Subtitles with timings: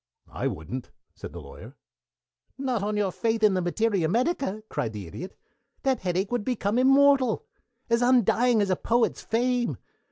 [0.31, 1.75] "I wouldn't," said the Lawyer.
[2.57, 5.37] "Not on your faith in the Materia Medica!" cried the Idiot.
[5.83, 7.45] "That headache would become immortal.
[7.87, 9.77] As undying as a poet's fame.